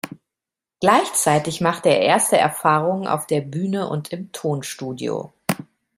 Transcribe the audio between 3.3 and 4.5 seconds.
Bühne und im